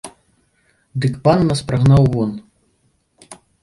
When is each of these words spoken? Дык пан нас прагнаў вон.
Дык 1.05 1.13
пан 1.27 1.39
нас 1.51 1.61
прагнаў 1.71 2.03
вон. 2.17 2.31